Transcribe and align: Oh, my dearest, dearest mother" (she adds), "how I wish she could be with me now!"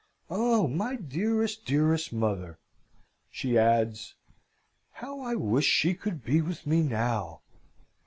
Oh, 0.31 0.67
my 0.67 0.95
dearest, 0.95 1.63
dearest 1.63 2.11
mother" 2.11 2.57
(she 3.29 3.55
adds), 3.55 4.15
"how 4.93 5.19
I 5.21 5.35
wish 5.35 5.65
she 5.65 5.93
could 5.93 6.25
be 6.25 6.41
with 6.41 6.65
me 6.65 6.81
now!" 6.81 7.41